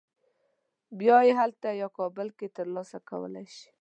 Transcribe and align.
بیا 0.99 1.17
یې 1.27 1.33
هلته 1.39 1.69
یا 1.81 1.87
کابل 1.99 2.27
کې 2.37 2.47
تر 2.57 2.65
لاسه 2.75 2.97
کولی 3.09 3.45
شې. 3.55 3.69